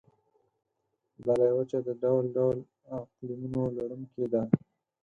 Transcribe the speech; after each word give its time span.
دا 1.23 1.31
لویه 1.39 1.55
وچه 1.57 1.79
د 1.87 1.89
ډول 2.01 2.25
ډول 2.37 2.57
اقلیمونو 2.99 3.63
لرونکې 3.77 4.25
ده. 4.33 4.43